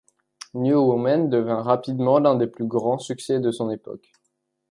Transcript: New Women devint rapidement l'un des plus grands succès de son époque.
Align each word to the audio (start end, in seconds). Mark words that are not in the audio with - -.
New 0.55 0.79
Women 0.83 1.29
devint 1.29 1.61
rapidement 1.63 2.17
l'un 2.17 2.33
des 2.33 2.47
plus 2.47 2.65
grands 2.65 2.97
succès 2.97 3.39
de 3.39 3.51
son 3.51 3.69
époque. 3.69 4.11